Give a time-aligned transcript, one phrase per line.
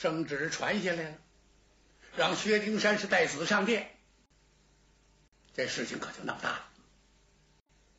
[0.00, 1.14] 圣旨传下来了，
[2.16, 3.90] 让薛丁山是带子上殿，
[5.54, 6.68] 这事情可就闹大了。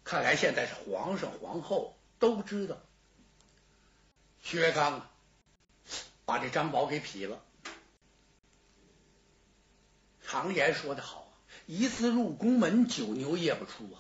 [0.06, 2.78] 看来现在是皇上、皇后都知道，
[4.42, 5.12] 薛刚啊
[6.24, 7.44] 把这张宝给劈了。
[10.26, 11.36] 常言说的好啊，
[11.66, 14.00] 一次入宫门，九牛也不出啊。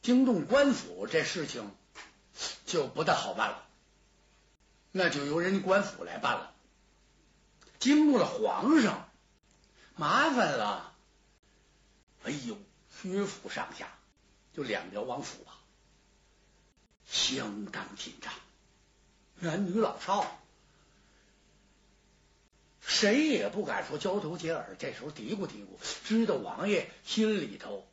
[0.00, 1.70] 惊动官府，这事情
[2.64, 3.68] 就不大好办了。
[4.92, 6.53] 那就由人家官府来办了。
[7.84, 9.10] 惊动了皇上，
[9.94, 10.94] 麻烦了。
[12.24, 12.56] 哎呦，
[12.90, 13.92] 薛府上下
[14.54, 15.52] 就两辽王府啊，
[17.06, 18.32] 相当紧张，
[19.34, 20.40] 男女老少。
[22.80, 25.68] 谁也不敢说交头接耳，这时候嘀咕嘀咕，
[26.06, 27.86] 知道王爷心里头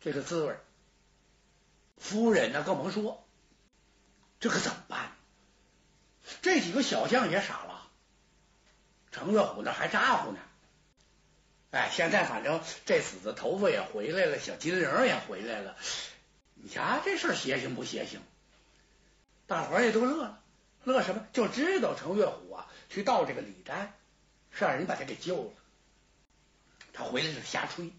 [0.00, 0.58] 这个滋味。
[1.98, 3.24] 夫人呢，更甭说，
[4.40, 5.12] 这可怎么办？
[6.42, 7.69] 这几个小将也傻了，
[9.12, 10.38] 程月虎那还咋呼呢？
[11.72, 15.76] 哎，现在反正这死的头发也回来了，小金铃也回来了。
[16.54, 18.20] 你瞧这事邪性不邪性？
[19.46, 20.42] 大伙儿也都乐了，
[20.84, 21.26] 乐什么？
[21.32, 22.66] 就知道程月虎啊。
[22.88, 23.94] 去盗这个礼单，
[24.50, 25.50] 是让人把他给救了。
[26.92, 27.92] 他回来是瞎吹。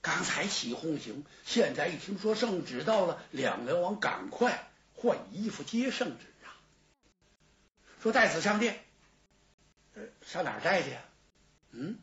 [0.00, 6.54] 刚才起哄行，现在一听说圣旨到了，两辽王赶快换衣服接圣旨啊！
[8.00, 8.83] 说带子上殿，
[10.26, 11.00] 上哪儿带去呀？
[11.70, 11.98] 嗯，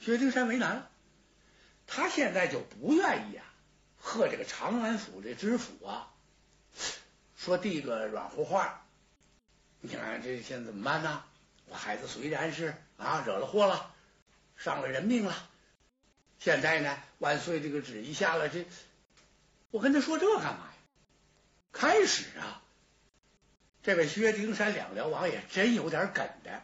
[0.00, 0.90] 薛丁山为难了，
[1.86, 3.44] 他现在就不愿意啊，
[3.98, 6.12] 和这个长安府的知府啊，
[7.36, 8.86] 说递个软乎话。
[9.80, 11.24] 你看这现在怎么办呢？
[11.66, 13.94] 我孩子虽然是啊惹了祸了，
[14.56, 15.48] 伤了人命了，
[16.38, 18.66] 现在呢万岁这个旨意下了，这
[19.70, 20.74] 我跟他说这干嘛呀？
[21.72, 22.62] 开始啊，
[23.88, 26.62] 这位薛丁山两辽王也真有点梗的，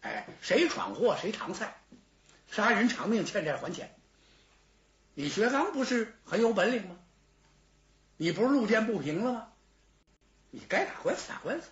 [0.00, 1.74] 哎，谁闯祸谁搪塞，
[2.48, 3.92] 杀人偿命，欠债还钱。
[5.14, 6.96] 你薛刚不是很有本领吗？
[8.16, 9.48] 你不是路见不平了吗？
[10.52, 11.66] 你该打官司打官司。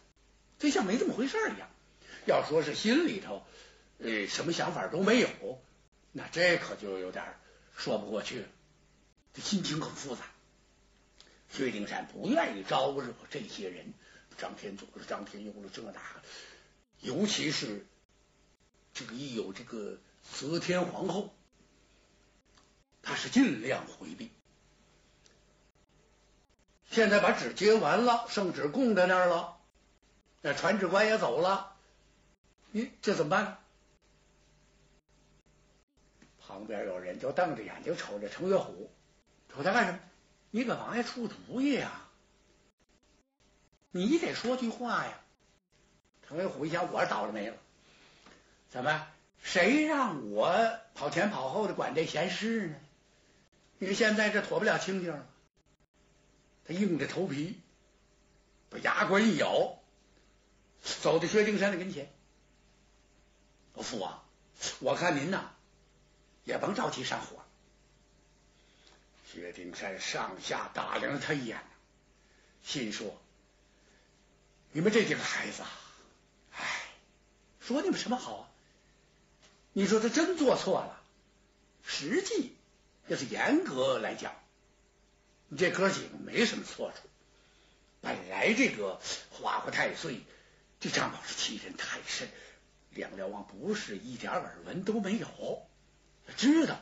[0.58, 1.68] 就像没这么回事一样。
[2.26, 3.46] 要说是心里头
[4.00, 5.28] 呃什么想法都没有，
[6.10, 7.24] 那这可就有点
[7.76, 8.48] 说不过去了。
[9.34, 10.24] 这心情很复杂。
[11.48, 13.94] 薛丁山不愿意招惹这些人，
[14.38, 16.00] 张天佐、张天佑了，这那，
[17.00, 17.86] 尤其是
[18.94, 21.34] 这个一有这个则天皇后，
[23.02, 24.30] 他是尽量回避。
[26.90, 29.58] 现在把纸接完了，圣旨供在那儿了。
[30.40, 31.76] 那传旨官也走了，
[32.70, 33.58] 你这怎么办？
[36.40, 38.90] 旁边有人就瞪着眼睛瞅着程月虎，
[39.48, 40.00] 瞅他干什么？
[40.50, 42.08] 你给王爷出主意呀？
[43.92, 45.20] 你得说句话呀！
[46.26, 47.56] 程月虎一想，我倒了霉了，
[48.70, 49.06] 怎么？
[49.42, 52.76] 谁让我跑前跑后的管这闲事呢？
[53.78, 55.26] 你看现在这妥不了清净了。
[56.64, 57.60] 他硬着头皮，
[58.70, 59.78] 把牙关一咬。
[61.00, 62.12] 走到薛丁山的跟前，
[63.74, 64.24] 老父王，
[64.80, 65.50] 我看您呐，
[66.44, 67.44] 也甭着急上火。
[69.26, 71.62] 薛丁山上下打量了他一眼，
[72.64, 73.20] 心说：
[74.72, 75.70] 你们这几个孩子，啊
[76.56, 76.64] 哎，
[77.60, 78.48] 说你们什么好啊？
[79.72, 81.00] 你说他真做错了，
[81.84, 82.56] 实际
[83.06, 84.34] 要是严格来讲，
[85.48, 87.08] 你这哥几个没什么错处。
[88.00, 89.00] 本来这个
[89.30, 90.20] 花花太岁。
[90.80, 92.28] 这张宝是欺人太甚，
[92.90, 95.64] 梁辽王不是一点耳闻都没有，
[96.36, 96.76] 知道。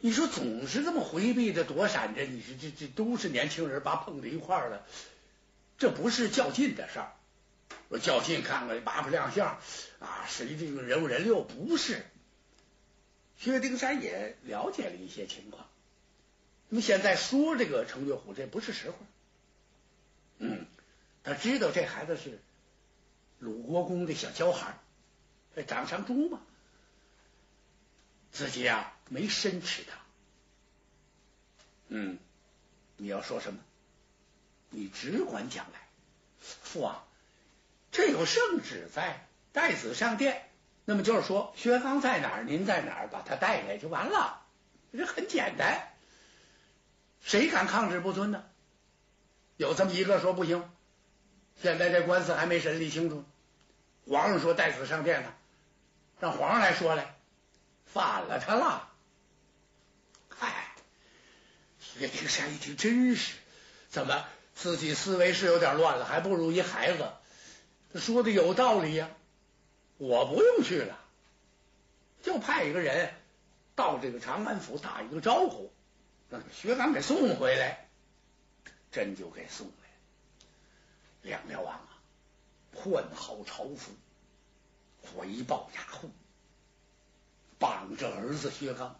[0.00, 4.84] 你说总是这么回避着躲闪着，你说这这都是年轻人，把碰在一块儿了，
[5.82, 7.12] 这不是较劲的事儿。
[7.88, 9.58] 我较劲看看八不亮相
[9.98, 12.06] 啊，谁这个人五人六不是？
[13.36, 15.66] 薛丁山也了解了一些情况，
[16.68, 18.96] 那么现在说这个程月虎这不是实话，
[20.38, 20.66] 嗯。
[21.24, 22.38] 他知道这孩子是
[23.40, 24.78] 鲁国公的小娇孩，
[25.66, 26.40] 长上猪嘛，
[28.30, 29.98] 自己啊没深斥他。
[31.88, 32.20] 嗯，
[32.96, 33.58] 你要说什么？
[34.70, 35.81] 你只管讲来。
[36.42, 37.02] 父王，
[37.90, 40.50] 这有圣旨在，带子上殿，
[40.84, 44.42] 那么就是说，薛刚在哪儿，您在哪儿，把他带来就完了，
[44.92, 45.88] 这很简单。
[47.20, 48.44] 谁敢抗旨不遵呢？
[49.56, 50.68] 有这么一个说不行。
[51.62, 53.24] 现在这官司还没审理清楚，
[54.08, 55.32] 皇上说带子上殿呢，
[56.18, 57.14] 让皇上来说来，
[57.86, 58.88] 反了他了。
[60.28, 60.74] 嗨，
[61.78, 63.34] 薛丁山一听真是，
[63.90, 64.26] 怎么
[64.62, 67.10] 自己思维是有点乱了，还不如一孩子。
[67.98, 69.10] 说的有道理呀，
[69.98, 70.96] 我不用去了，
[72.22, 73.12] 就派一个人
[73.74, 75.72] 到这个长安府打一个招呼，
[76.30, 77.88] 让薛刚给送回来，
[78.92, 79.72] 真就给送来。
[81.22, 81.98] 两辽王啊，
[82.72, 83.90] 换好朝服，
[85.02, 86.08] 回报衙户，
[87.58, 88.96] 绑着儿子薛刚。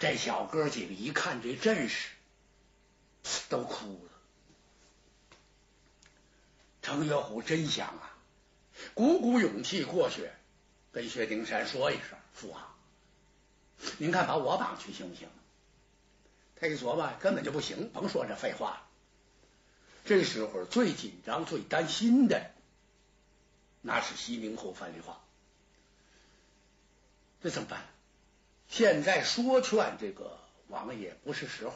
[0.00, 2.08] 这小哥几个一看这阵势，
[3.48, 4.10] 都哭了。
[6.82, 8.16] 程月虎真想啊，
[8.94, 10.28] 鼓鼓勇气过去
[10.92, 12.74] 跟薛丁山说一声：“父王，
[13.98, 15.28] 您看把我绑去行不行？”
[16.56, 18.86] 他一琢磨，根本就不行，甭说这废话。
[20.04, 22.50] 这时候最紧张、最担心的，
[23.80, 25.20] 那是西宁侯范丽华。
[27.42, 27.84] 这怎么办？
[28.68, 30.38] 现在说劝这个
[30.68, 31.74] 王爷不是时候。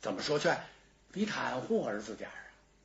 [0.00, 0.58] 怎么说劝？
[1.10, 2.30] 比袒护儿子点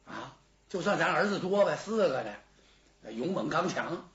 [0.05, 0.37] 啊啊！
[0.69, 4.09] 就算咱儿子多呗，四个呢，勇猛刚强，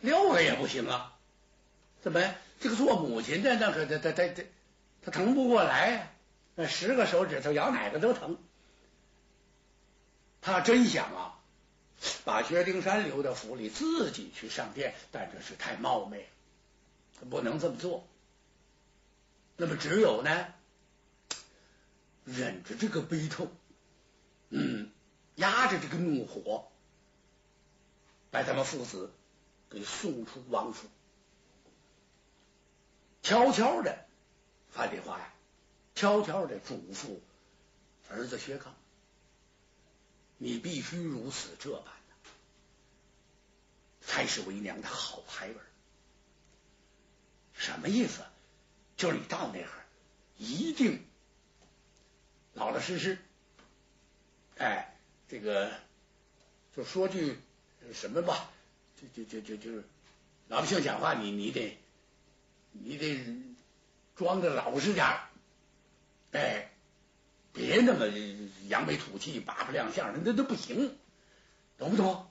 [0.00, 1.18] 六个也不行啊！
[2.00, 4.44] 怎么这个做母亲的，那可他他他他
[5.04, 6.10] 他疼不过来呀，
[6.54, 8.38] 那十个手指头咬哪个都疼。
[10.40, 11.38] 他真想啊，
[12.24, 16.18] 把薛丁山留到府里，自己去上殿，但这是太冒昧
[17.20, 18.06] 了，不能这么做。
[19.56, 20.46] 那么只有呢，
[22.24, 23.50] 忍着这个悲痛，
[24.50, 24.90] 嗯。
[25.36, 26.70] 压着这个怒火，
[28.30, 29.10] 把他们父子
[29.70, 30.86] 给送出王府，
[33.22, 34.04] 悄悄的，
[34.70, 35.32] 范丽华呀，
[35.94, 37.18] 悄悄的嘱咐
[38.10, 38.74] 儿子薛刚
[40.36, 42.30] ：“你必须如此这般的，
[44.02, 45.64] 才是为娘的好孩儿。
[47.54, 48.22] 什么意思？
[48.98, 49.86] 就是你到那会儿
[50.36, 51.02] 一定
[52.54, 53.18] 老老实实，
[54.58, 54.88] 哎。”
[55.32, 55.72] 这个
[56.76, 57.38] 就说句
[57.94, 58.50] 什么吧，
[59.00, 59.82] 就就就就就是
[60.48, 61.78] 老百姓讲话，你你得
[62.72, 63.24] 你得
[64.14, 65.06] 装的老实点
[66.32, 66.70] 哎，
[67.54, 68.06] 别那么
[68.68, 70.98] 扬眉吐气、巴不亮相，那那不行，
[71.78, 72.30] 懂不懂？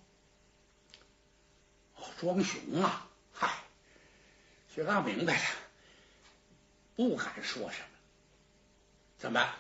[2.20, 3.10] 装熊啊！
[3.34, 3.64] 嗨，
[4.76, 5.44] 薛刚明白了，
[6.96, 7.88] 不敢说什么。
[9.18, 9.56] 怎么？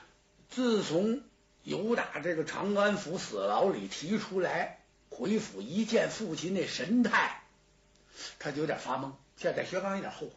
[0.51, 1.23] 自从。
[1.63, 4.79] 由打这个长安府死牢里提出来
[5.11, 7.43] 回府一见父亲那神态，
[8.39, 9.13] 他就有点发懵。
[9.37, 10.33] 现在薛刚有点后悔，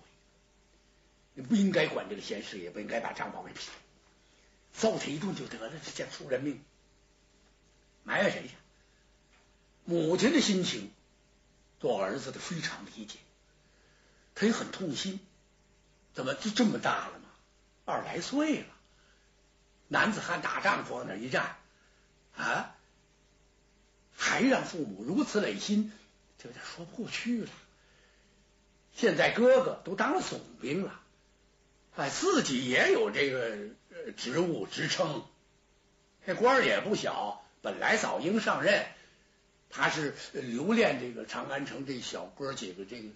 [1.32, 3.70] 你不应该管这个闲事，也不应该把张宝给批，
[4.74, 6.62] 揍他一顿就得了，这叫出人命。
[8.02, 8.54] 埋怨谁去？
[9.86, 10.92] 母亲的心情，
[11.80, 13.18] 做儿子的非常理解，
[14.34, 15.20] 他也很痛心。
[16.12, 17.30] 怎么就这么大了吗？
[17.86, 18.73] 二十来岁了。
[19.88, 21.56] 男子汉大丈夫往那一站
[22.36, 22.74] 啊，
[24.16, 25.92] 还让父母如此累心，
[26.38, 27.50] 这有点说不过去了。
[28.94, 31.00] 现在哥哥都当了总兵了，
[31.96, 33.56] 哎，自己也有这个
[34.16, 35.24] 职务职称，
[36.26, 37.44] 这官也不小。
[37.60, 38.86] 本来早应上任，
[39.70, 43.08] 他是留恋这个长安城这小哥几个这个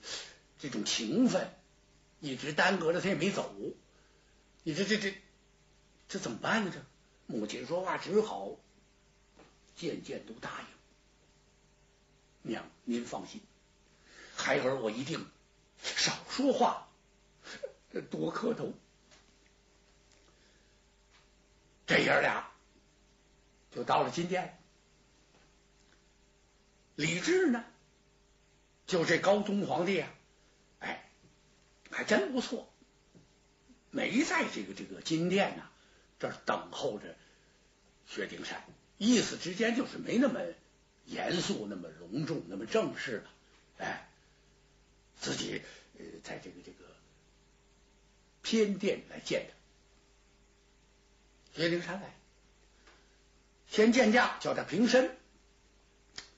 [0.59, 1.51] 这种情分，
[2.21, 3.55] 一直耽搁着他也没走。
[4.63, 5.15] 你这这这。
[6.09, 6.73] 这怎么办呢？
[6.75, 6.81] 这
[7.27, 8.57] 母亲说话只好
[9.77, 10.67] 渐渐都答应。
[12.51, 13.43] 娘，您放心，
[14.35, 15.27] 孩儿我一定
[15.83, 16.89] 少说话，
[18.11, 18.73] 多磕头。
[21.87, 22.51] 这爷俩
[23.71, 24.59] 就到了金殿。
[26.95, 27.65] 李治呢，
[28.87, 30.11] 就这高宗皇帝啊，
[30.81, 31.11] 哎，
[31.91, 32.67] 还真不错，
[33.91, 35.68] 没在这个这个金殿呢。
[36.19, 37.15] 这等候着
[38.07, 38.65] 薛丁山，
[38.97, 40.41] 意思之间就是没那么
[41.05, 43.31] 严肃、那么隆重、那么正式了。
[43.79, 44.09] 哎，
[45.21, 45.63] 自己
[45.99, 46.79] 呃，在这个这个
[48.43, 49.55] 偏殿来见他。
[51.61, 52.15] 薛丁山来，
[53.69, 55.17] 先见驾，叫他平身，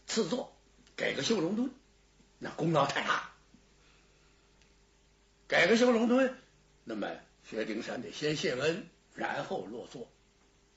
[0.07, 0.53] 赐座，
[0.97, 1.71] 给个绣龙墩，
[2.39, 3.31] 那功劳太大。
[5.49, 6.39] 给个绣龙墩，
[6.85, 7.09] 那么
[7.49, 8.89] 薛丁山得先谢恩。
[9.15, 10.09] 然后落座，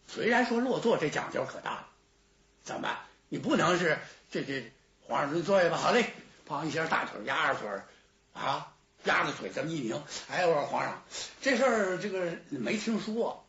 [0.07, 1.87] 虽然说落座这讲究可大了，
[2.63, 2.97] 怎么
[3.29, 3.99] 你不能是
[4.29, 4.71] 这这
[5.01, 5.77] 皇上您坐下吧？
[5.77, 6.11] 好嘞，
[6.45, 7.69] 旁一下大腿压着腿
[8.33, 8.73] 啊，
[9.05, 10.01] 压着腿这么一拧。
[10.29, 11.03] 哎，我说皇上，
[11.41, 13.45] 这事儿这个没听说，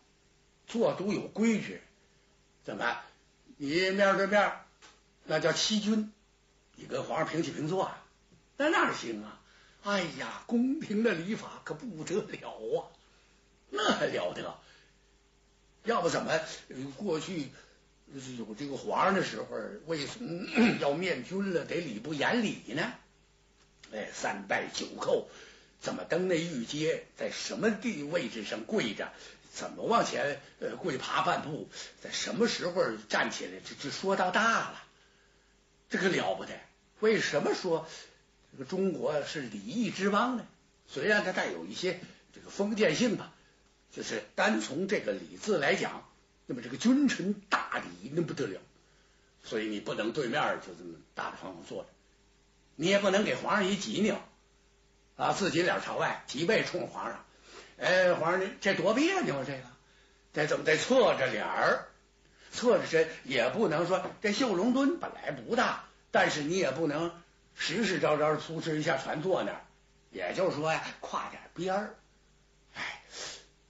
[0.67, 1.81] 坐都有规矩，
[2.65, 2.97] 怎么
[3.57, 4.53] 你面对面
[5.25, 6.13] 那叫欺君，
[6.77, 8.03] 你跟皇上平起平坐啊，
[8.57, 9.41] 那哪行啊？
[9.85, 12.89] 哎呀，宫廷的礼法可不得了啊，
[13.69, 14.59] 那还了得！
[15.85, 16.33] 要不怎么
[16.97, 17.49] 过去
[18.39, 19.47] 有这个皇上的时候，
[19.87, 20.47] 为什么
[20.81, 22.93] 要面君了，得礼不言礼呢？
[23.93, 25.27] 哎，三拜九叩，
[25.81, 29.13] 怎么登那御阶，在什么地位置上跪着，
[29.53, 31.69] 怎么往前呃跪爬半步，
[32.03, 34.83] 在什么时候站起来，这这说到大了，
[35.91, 36.53] 这可了不得。
[37.01, 37.87] 为什么说
[38.53, 40.47] 这个中国是礼义之邦呢？
[40.89, 42.01] 虽然它带有一些
[42.35, 43.34] 这个封建性吧，
[43.95, 46.09] 就是单从这个礼字来讲，
[46.47, 48.61] 那么这个君臣大礼那不得了，
[49.43, 51.89] 所以你不能对面就这么大大方方坐着。
[52.77, 54.17] 你也不能给皇上一挤扭
[55.17, 57.25] 啊，自己脸朝外，脊背冲皇上。
[57.79, 59.45] 哎，皇上，这多别扭啊！
[59.47, 59.63] 这个
[60.33, 61.87] 得怎么得侧着脸儿，
[62.53, 67.13] 侧着身，也不能说这绣龙墩本来不大，但是你也不能
[67.55, 69.65] 实实招招粗哧一下全坐那儿。
[70.11, 71.95] 也就是说呀，跨点边儿。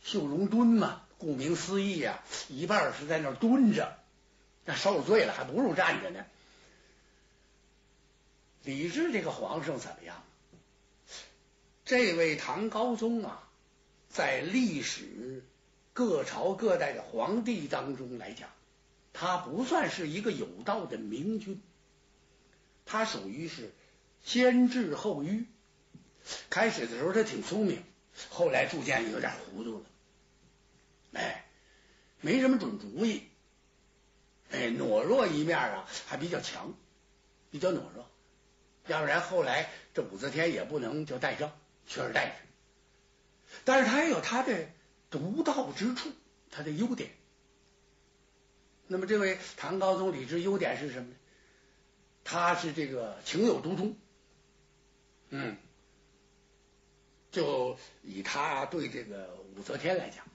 [0.04, 3.98] 哎，绣龙墩嘛，顾名思义呀，一半是在那蹲着，
[4.64, 6.24] 那受罪了，还不如站着呢。
[8.62, 10.22] 李治这个皇上怎么样？
[11.84, 13.48] 这位唐高宗啊，
[14.10, 15.42] 在历史
[15.92, 18.48] 各朝各代的皇帝当中来讲，
[19.12, 21.60] 他不算是一个有道的明君，
[22.86, 23.72] 他属于是
[24.22, 25.46] 先治后愚。
[26.48, 27.82] 开始的时候他挺聪明，
[28.30, 29.84] 后来逐渐有点糊涂了，
[32.24, 33.22] 没什么准主意，
[34.50, 36.72] 哎，懦弱一面啊还比较强，
[37.50, 38.10] 比较懦弱。
[38.86, 41.52] 要不然后来这武则天也不能叫代政，
[41.86, 42.36] 取而代之。
[43.64, 44.66] 但是他也有他的
[45.10, 46.10] 独到之处，
[46.50, 47.10] 他的优点。
[48.86, 51.16] 那么这位唐高宗李治优点是什么呢？
[52.24, 53.94] 他是这个情有独钟，
[55.28, 55.58] 嗯，
[57.30, 60.26] 就以他对这个武则天来讲，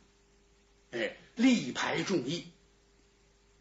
[0.92, 2.48] 哎，力排众议，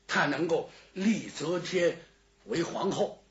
[0.09, 1.97] 他能够立则天
[2.45, 3.23] 为皇后。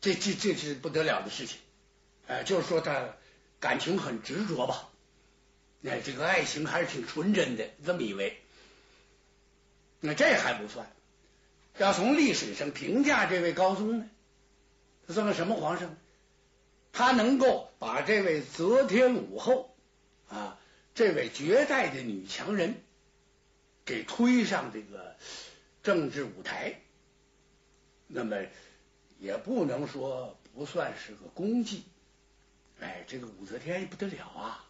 [0.00, 1.58] 这这这是不得了的事情，
[2.28, 3.16] 哎，就是说他
[3.58, 4.88] 感情很执着吧，
[5.82, 8.40] 哎，这个爱情还是挺纯真的，这么以为。
[9.98, 10.88] 那这还不算，
[11.78, 14.08] 要从历史上评价这位高宗呢，
[15.08, 15.96] 他算个什么皇上？
[16.92, 19.74] 他能够把这位则天武后
[20.28, 20.58] 啊，
[20.98, 22.82] 这位绝代的女强人
[23.84, 25.16] 给推上这个
[25.84, 26.80] 政治舞台，
[28.08, 28.36] 那么。
[29.20, 31.82] 也不能说不算是个功绩，
[32.78, 34.64] 哎，这个武则天不得了啊！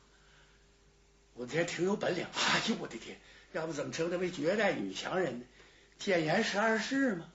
[1.34, 3.20] 武则天挺有本领，哎呦我的天，
[3.52, 5.44] 要不怎么称她为绝代女强人呢？
[5.98, 7.30] 建言十二世嘛，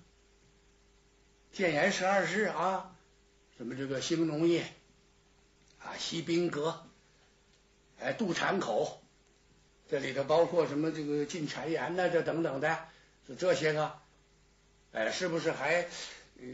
[1.52, 2.96] 建言十二世啊，
[3.58, 4.66] 什么这个兴农业
[5.78, 6.84] 啊，西宾阁，
[8.00, 9.02] 哎，渡产口，
[9.90, 12.88] 这里头包括什么这个进谗言呐，这等等的，
[13.28, 13.94] 就这些个，
[14.92, 15.88] 哎，是不是还？
[16.36, 16.48] 呃，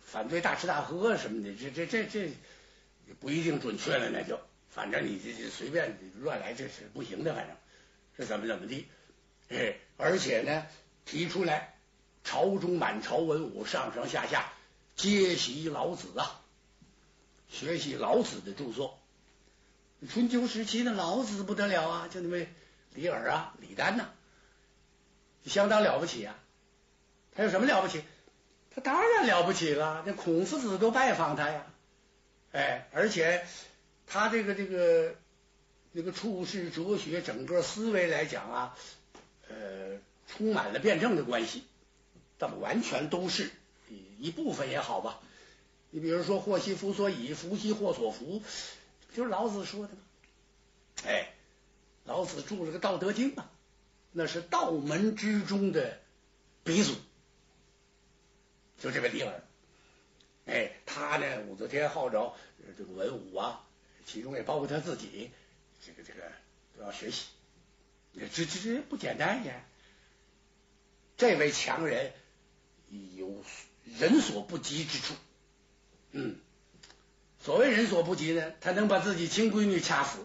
[0.00, 2.30] 反对大吃大喝什么的，这这这这
[3.20, 4.38] 不一定准确了，那就
[4.70, 7.56] 反正你这随便乱来，这是不行的，反正
[8.16, 8.86] 这怎么怎么地。
[9.50, 10.66] 哎，而且呢，
[11.04, 11.74] 提出来
[12.22, 14.52] 朝中满朝文武上上下下
[14.94, 16.40] 皆习老子啊，
[17.48, 18.98] 学习老子的著作。
[20.08, 22.48] 春秋时期的老子不得了啊，就那位
[22.94, 24.08] 李耳啊、李丹呐，
[25.46, 26.38] 相当了不起啊。
[27.34, 28.02] 他有什么了不起？
[28.74, 31.66] 他当然了不起了，那孔夫子都拜访他呀，
[32.52, 33.46] 哎，而且
[34.06, 35.14] 他这个这个
[35.92, 38.76] 那个处世哲学，整个思维来讲啊，
[39.48, 41.64] 呃，充满了辩证的关系，
[42.36, 43.50] 但完全都是
[44.18, 45.20] 一部分也好吧。
[45.90, 48.42] 你比如说“祸兮福所倚，福兮祸所伏”，
[49.14, 50.00] 就是老子说的嘛。
[51.06, 51.32] 哎，
[52.04, 53.50] 老子著了个《道德经》啊，
[54.12, 55.98] 那是道门之中的
[56.64, 56.94] 鼻祖。
[58.78, 59.32] 就这个地方，
[60.44, 62.36] 哎，他呢，武则天号召
[62.76, 63.64] 这个文武啊，
[64.04, 65.30] 其中也包括他自己，
[65.86, 66.20] 这个这个
[66.76, 67.28] 都要学习，
[68.18, 69.64] 这这这不简单呀！
[71.16, 72.12] 这位强人
[73.16, 73.44] 有
[73.84, 75.18] 人所不及之处，嗯，
[77.44, 80.20] 所谓人所不及呢，他能把自己亲闺女掐死，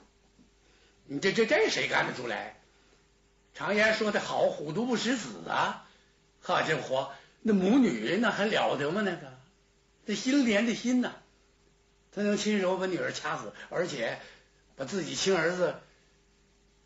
[1.04, 2.56] 你这这这谁干得出来？
[3.54, 5.86] 常言说的好，虎毒不食子啊！
[6.40, 7.12] 好家伙！
[7.42, 9.02] 那母女那还了得吗？
[9.02, 9.38] 那个，
[10.06, 11.16] 这心连的心呐，
[12.14, 14.20] 他能亲手把女儿掐死，而且
[14.78, 15.76] 把自己亲儿子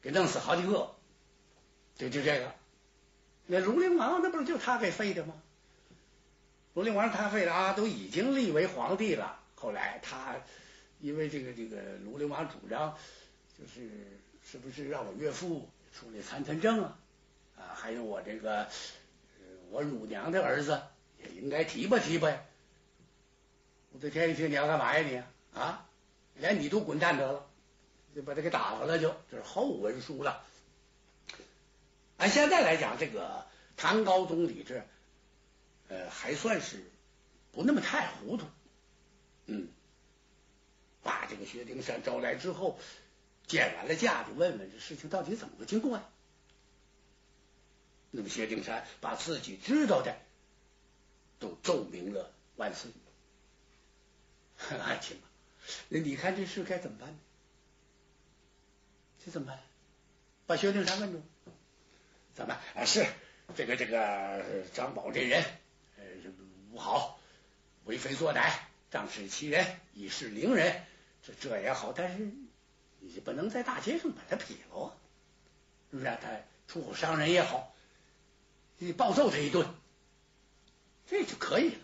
[0.02, 0.96] 给弄死好几个，
[1.96, 2.56] 就就这个。
[3.46, 5.36] 那庐陵王那不是就他给废的吗？
[6.74, 9.42] 庐陵王他废的啊，都已经立为皇帝了。
[9.64, 10.36] 后来他
[11.00, 12.98] 因为这个这个卢陵王主张，
[13.58, 13.90] 就是
[14.44, 16.98] 是不是让我岳父处理参参政啊，
[17.56, 18.68] 啊，还有我这个
[19.72, 20.82] 我乳娘的儿子
[21.18, 22.44] 也应该提拔提拔呀。
[23.94, 25.88] 武则天一听你要干嘛呀你啊，
[26.36, 27.50] 连你都滚蛋得了，
[28.14, 30.44] 就把他给打发了，就这是后文书了。
[32.18, 33.46] 按现在来讲，这个
[33.78, 34.84] 唐高宗李治，
[35.88, 36.84] 呃，还算是
[37.54, 38.46] 不那么太糊涂，
[39.46, 39.68] 嗯，
[41.02, 42.80] 把这个薛丁山招来之后。
[43.46, 46.04] 见完了架，就问问这事情到底怎么个经过呀？
[48.10, 50.16] 那么薛丁山把自己知道的
[51.40, 52.90] 都奏明了万岁。
[54.80, 55.18] 爱卿，
[55.90, 57.20] 那你看这事该怎么办呢？
[59.26, 59.60] 这怎么办？
[60.48, 61.22] 把薛丁山问住，
[62.34, 62.58] 怎么？
[62.76, 63.06] 啊，是
[63.58, 65.44] 这个这个张宝这人
[65.98, 66.04] 呃
[66.72, 67.20] 不好，
[67.84, 68.54] 为非作歹，
[68.94, 70.86] 仗势欺人，以势凌人，
[71.24, 72.32] 这这也好，但是。
[73.06, 74.96] 你不能在大街上把他劈了啊！
[75.92, 76.06] 是不是？
[76.06, 77.76] 他出口伤人也好，
[78.78, 79.68] 你暴揍他一顿，
[81.06, 81.80] 这就可以了。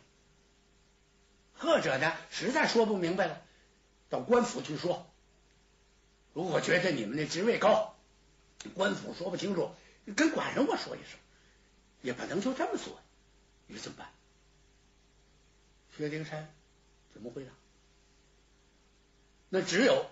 [1.56, 3.42] 或者呢，实在说不明白了，
[4.08, 5.12] 到官府去说。
[6.32, 7.98] 如果觉得你们的职位高，
[8.76, 9.76] 官府说不清楚，
[10.16, 11.20] 跟管人我说一声，
[12.02, 12.98] 也不能就这么说。
[13.68, 14.10] 你说怎么办？
[15.98, 16.50] 薛丁山
[17.14, 17.52] 怎么回答？
[19.50, 20.10] 那只有。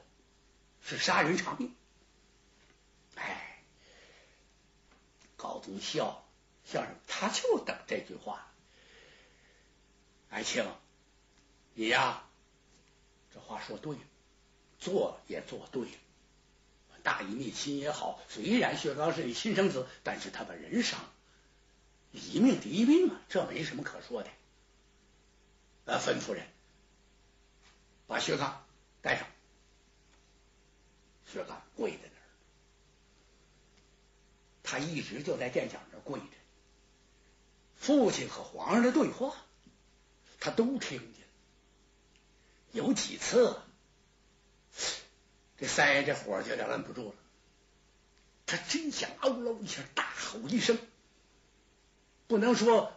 [0.90, 1.76] 是杀人偿命，
[3.16, 3.62] 哎，
[5.36, 6.24] 高宗笑
[6.64, 6.96] 笑什么？
[7.08, 8.48] 他就等这句话。
[10.30, 10.66] 爱卿，
[11.74, 12.24] 你呀，
[13.34, 14.02] 这话说对了，
[14.80, 15.98] 做也做对了。
[17.04, 21.02] 大义灭亲也好，虽然薛刚是你亲生子，但是他把人伤，
[22.14, 24.30] 以命抵命啊，这没什么可说的。
[25.84, 26.48] 呃，吩咐人
[28.08, 28.66] 把薛刚
[29.02, 29.28] 带上。
[31.32, 32.26] 薛刚跪在那儿，
[34.64, 36.26] 他一直就在殿角那跪着。
[37.76, 39.36] 父亲和皇上的对话，
[40.40, 41.24] 他都听见。
[42.72, 43.60] 有几次，
[45.58, 47.16] 这三爷这火就有点摁不住了，
[48.46, 50.78] 他真想嗷喽一下大吼一声，
[52.28, 52.94] 不能说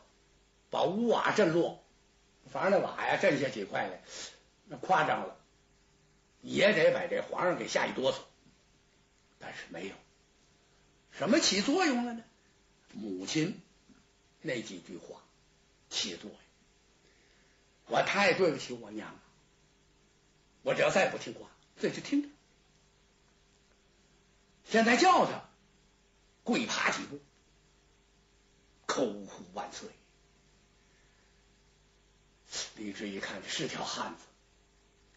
[0.71, 1.83] 把屋瓦震落，
[2.51, 4.03] 反正那瓦呀震下几块来，
[4.71, 5.37] 那夸张了。
[6.41, 8.17] 也得把这皇上给吓一哆嗦，
[9.39, 9.95] 但是没有
[11.11, 12.25] 什么起作用了呢？
[12.95, 13.61] 母亲
[14.41, 15.21] 那几句话
[15.91, 16.39] 起作用，
[17.89, 19.21] 我太对不起我娘了。
[20.63, 21.47] 我只要再不听话，
[21.79, 22.29] 这就听着。
[24.65, 25.43] 现在叫他
[26.43, 27.21] 跪爬几步，
[28.87, 29.91] 口呼万岁。
[32.77, 34.25] 李治一看，是条汉子，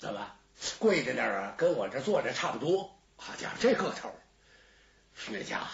[0.03, 0.35] 怎么？
[0.79, 2.93] 跪在那儿啊，跟我这坐着差不多。
[3.15, 4.13] 好家伙，这个头，
[5.15, 5.65] 薛家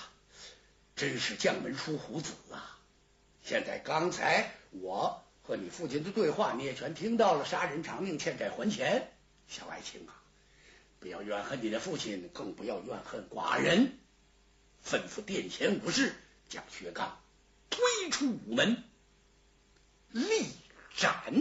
[0.95, 2.77] 真是将门出虎子啊！
[3.43, 7.43] 现在刚才我和你父亲的对话，你也全听到了。
[7.43, 9.11] 杀人偿命，欠债还钱。
[9.47, 10.13] 小爱卿啊，
[10.99, 13.97] 不要怨恨你的父亲，更不要怨恨寡人。
[14.85, 16.13] 吩咐殿前武士
[16.49, 17.19] 将薛刚
[17.71, 18.83] 推出午门，
[20.11, 20.51] 立
[20.95, 21.33] 斩。